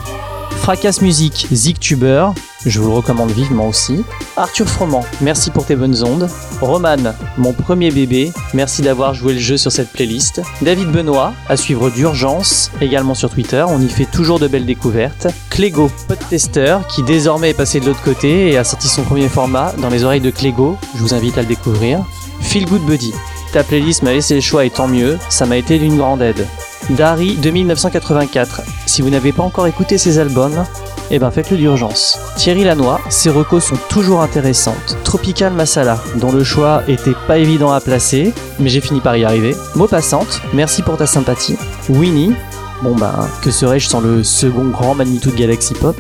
Fracas 0.51 0.99
Music, 1.03 1.47
Zigtuber, 1.53 2.29
je 2.67 2.81
vous 2.81 2.89
le 2.89 2.95
recommande 2.95 3.31
vivement 3.31 3.69
aussi. 3.69 4.05
Arthur 4.37 4.69
Froment, 4.69 5.05
merci 5.21 5.51
pour 5.51 5.65
tes 5.65 5.77
bonnes 5.77 6.03
ondes. 6.05 6.29
Roman, 6.61 7.15
mon 7.37 7.53
premier 7.53 7.91
bébé, 7.91 8.33
merci 8.53 8.83
d'avoir 8.83 9.15
joué 9.15 9.35
le 9.35 9.39
jeu 9.39 9.57
sur 9.57 9.73
cette 9.73 9.93
playlist. 9.93 10.43
David 10.61 10.91
Benoît, 10.91 11.33
à 11.49 11.57
suivre 11.57 11.91
d'urgence, 11.91 12.71
également 12.81 13.15
sur 13.15 13.31
Twitter, 13.31 13.65
on 13.67 13.81
y 13.81 13.89
fait 13.89 14.05
toujours 14.05 14.41
de 14.41 14.49
belles 14.49 14.67
découvertes. 14.67 15.29
Clégo, 15.51 15.91
podtester, 16.09 16.79
qui 16.91 17.03
désormais 17.03 17.51
est 17.51 17.55
passé 17.55 17.81
de 17.81 17.87
l'autre 17.87 18.03
côté 18.03 18.51
et 18.51 18.59
a 18.59 18.65
sorti 18.65 18.89
son 18.89 19.03
premier 19.03 19.29
format 19.29 19.73
dans 19.79 19.89
les 19.89 20.05
oreilles 20.05 20.21
de 20.21 20.31
Clégo, 20.31 20.77
je 20.97 21.01
vous 21.01 21.15
invite 21.15 21.39
à 21.39 21.43
le 21.43 21.49
découvrir. 21.49 22.05
Feel 22.41 22.67
Good 22.67 22.83
Buddy, 22.83 23.13
ta 23.53 23.65
playlist 23.65 24.03
m'a 24.03 24.13
laissé 24.13 24.35
le 24.35 24.41
choix 24.41 24.65
et 24.65 24.71
tant 24.71 24.89
mieux, 24.89 25.19
ça 25.29 25.47
m'a 25.47 25.57
été 25.57 25.79
d'une 25.79 25.97
grande 25.97 26.23
aide. 26.23 26.47
Dari 26.91 27.37
2984, 27.37 28.63
si 28.87 29.03
vous 29.03 29.11
n'avez 29.11 29.33
pas 29.33 29.43
encore 29.43 29.67
écouté 29.67 29.99
ces 29.99 30.19
albums, 30.19 30.65
eh 31.11 31.19
ben 31.19 31.31
faites-le 31.31 31.57
d'urgence. 31.57 32.19
Thierry 32.37 32.65
Lanois, 32.65 33.01
ses 33.09 33.31
recos 33.31 33.65
sont 33.65 33.79
toujours 33.89 34.21
intéressantes. 34.21 34.97
Tropical 35.05 35.53
Masala, 35.53 35.99
dont 36.17 36.33
le 36.33 36.45
choix 36.45 36.83
était 36.89 37.15
pas 37.27 37.39
évident 37.39 37.73
à 37.73 37.81
placer, 37.81 38.33
mais 38.59 38.69
j'ai 38.69 38.81
fini 38.81 39.01
par 39.01 39.17
y 39.17 39.25
arriver. 39.25 39.57
Maupassante, 39.75 40.41
merci 40.53 40.83
pour 40.83 40.97
ta 40.97 41.07
sympathie. 41.07 41.57
Winnie, 41.89 42.35
bon 42.83 42.95
ben, 42.95 43.29
que 43.43 43.51
serais-je 43.51 43.89
sans 43.89 44.01
le 44.01 44.23
second 44.23 44.67
grand 44.67 44.95
Manitou 44.95 45.31
de 45.31 45.37
Galaxy 45.37 45.75
Pop? 45.75 45.97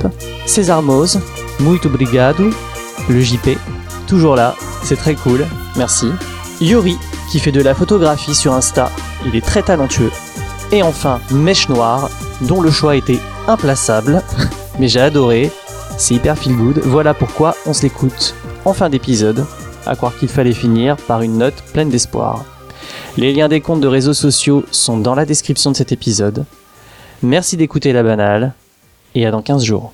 César 0.46 0.82
Mose, 0.82 1.20
Muito 1.60 1.88
Obrigado, 1.88 2.50
le 3.08 3.20
JP, 3.20 3.58
toujours 4.06 4.36
là, 4.36 4.54
c'est 4.82 4.96
très 4.96 5.14
cool, 5.14 5.46
merci. 5.76 6.08
Yuri, 6.60 6.98
qui 7.30 7.38
fait 7.38 7.52
de 7.52 7.62
la 7.62 7.74
photographie 7.74 8.34
sur 8.34 8.52
Insta, 8.52 8.90
il 9.26 9.36
est 9.36 9.44
très 9.44 9.62
talentueux. 9.62 10.10
Et 10.72 10.82
enfin, 10.82 11.20
Mèche 11.30 11.68
Noire, 11.68 12.10
dont 12.42 12.60
le 12.60 12.70
choix 12.70 12.96
était 12.96 13.20
implaçable, 13.46 14.22
mais 14.78 14.88
j'ai 14.88 15.00
adoré, 15.00 15.50
c'est 15.96 16.14
hyper 16.14 16.38
feel 16.38 16.56
good, 16.56 16.80
voilà 16.84 17.14
pourquoi 17.14 17.54
on 17.66 17.72
se 17.72 17.82
l'écoute 17.82 18.34
en 18.64 18.72
fin 18.72 18.90
d'épisode, 18.90 19.46
à 19.86 19.96
croire 19.96 20.16
qu'il 20.16 20.28
fallait 20.28 20.52
finir 20.52 20.96
par 20.96 21.22
une 21.22 21.38
note 21.38 21.62
pleine 21.72 21.88
d'espoir. 21.88 22.44
Les 23.16 23.32
liens 23.32 23.48
des 23.48 23.60
comptes 23.60 23.80
de 23.80 23.88
réseaux 23.88 24.14
sociaux 24.14 24.64
sont 24.70 24.98
dans 24.98 25.14
la 25.14 25.24
description 25.24 25.70
de 25.70 25.76
cet 25.76 25.92
épisode. 25.92 26.44
Merci 27.22 27.56
d'écouter 27.56 27.92
la 27.92 28.02
banale, 28.02 28.52
et 29.14 29.26
à 29.26 29.30
dans 29.30 29.42
15 29.42 29.64
jours. 29.64 29.92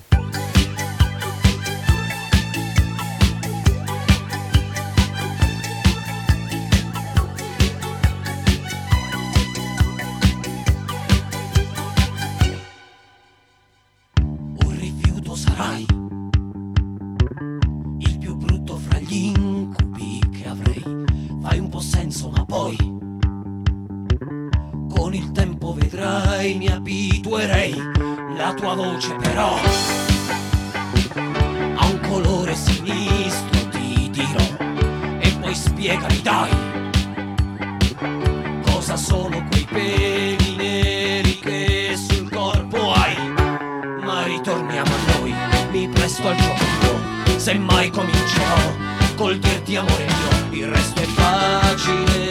comincerò 48.15 48.73
col 49.16 49.39
dirti 49.39 49.77
amore 49.77 50.05
mio, 50.05 50.59
il 50.59 50.69
resto 50.69 51.01
è 51.01 51.05
facile. 51.05 52.28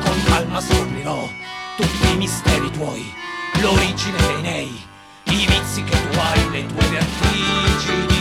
Con 0.00 0.22
calma 0.24 0.60
scoprirò 0.60 1.28
tutti 1.76 2.12
i 2.12 2.16
misteri 2.16 2.70
tuoi, 2.70 3.12
l'origine 3.60 4.18
dei 4.18 4.40
nei, 4.42 4.86
i 5.24 5.46
vizi 5.46 5.82
che 5.82 5.96
tu 6.08 6.18
hai, 6.18 6.50
le 6.50 6.66
tue 6.66 6.86
vertigini. 6.88 8.14